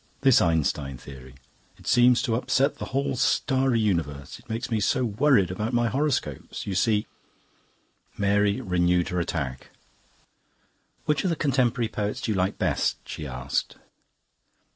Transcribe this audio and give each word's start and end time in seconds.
"This 0.21 0.41
Einstein 0.41 0.97
theory. 0.97 1.35
It 1.77 1.85
seems 1.85 2.23
to 2.23 2.33
upset 2.33 2.79
the 2.79 2.85
whole 2.85 3.15
starry 3.15 3.79
universe. 3.79 4.39
It 4.39 4.49
makes 4.49 4.71
me 4.71 4.79
so 4.79 5.05
worried 5.05 5.51
about 5.51 5.73
my 5.73 5.89
horoscopes. 5.89 6.65
You 6.65 6.73
see..." 6.73 7.05
Mary 8.17 8.59
renewed 8.61 9.09
her 9.09 9.19
attack. 9.19 9.69
"Which 11.05 11.23
of 11.23 11.29
the 11.29 11.35
contemporary 11.35 11.87
poets 11.87 12.19
do 12.19 12.31
you 12.31 12.35
like 12.35 12.57
best?" 12.57 12.97
she 13.07 13.27
asked. 13.27 13.75